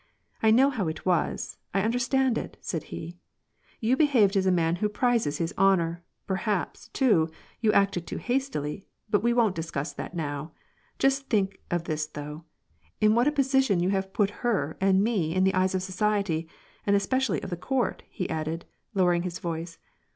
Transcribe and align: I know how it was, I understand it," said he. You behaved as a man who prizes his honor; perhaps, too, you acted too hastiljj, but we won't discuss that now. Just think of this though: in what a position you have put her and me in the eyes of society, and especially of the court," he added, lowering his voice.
I 0.41 0.49
know 0.49 0.71
how 0.71 0.87
it 0.87 1.05
was, 1.05 1.57
I 1.75 1.81
understand 1.83 2.35
it," 2.35 2.57
said 2.59 2.85
he. 2.85 3.19
You 3.79 3.95
behaved 3.95 4.35
as 4.35 4.47
a 4.47 4.51
man 4.51 4.77
who 4.77 4.89
prizes 4.89 5.37
his 5.37 5.53
honor; 5.59 6.03
perhaps, 6.25 6.87
too, 6.87 7.29
you 7.59 7.71
acted 7.73 8.07
too 8.07 8.17
hastiljj, 8.17 8.85
but 9.11 9.21
we 9.21 9.31
won't 9.31 9.53
discuss 9.53 9.93
that 9.93 10.15
now. 10.15 10.53
Just 10.97 11.29
think 11.29 11.59
of 11.69 11.83
this 11.83 12.07
though: 12.07 12.45
in 12.99 13.13
what 13.13 13.27
a 13.27 13.31
position 13.31 13.79
you 13.79 13.89
have 13.91 14.11
put 14.11 14.31
her 14.41 14.75
and 14.81 15.03
me 15.03 15.35
in 15.35 15.43
the 15.43 15.53
eyes 15.53 15.75
of 15.75 15.83
society, 15.83 16.47
and 16.83 16.95
especially 16.95 17.39
of 17.43 17.51
the 17.51 17.55
court," 17.55 18.01
he 18.09 18.27
added, 18.27 18.65
lowering 18.95 19.21
his 19.21 19.37
voice. 19.37 19.77